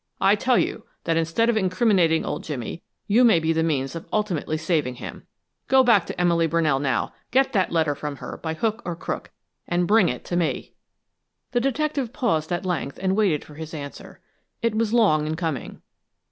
[0.19, 4.07] I tell you that instead of incriminating old Jimmy, you may be the means of
[4.11, 5.27] ultimately saving him.
[5.67, 9.29] Go back to Emily Brunell now, get that letter from her by hook or crook,
[9.67, 10.73] and bring it to me."
[11.51, 14.21] The detective paused at length and waited for his answer.
[14.63, 15.83] It was long in coming.